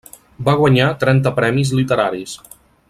Va 0.47 0.55
guanyar 0.61 0.87
trenta 1.03 1.35
premis 1.41 1.77
literaris. 1.81 2.39